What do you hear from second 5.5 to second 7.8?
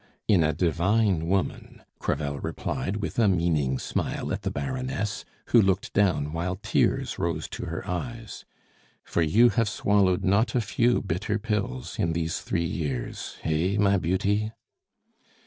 looked down while tears rose to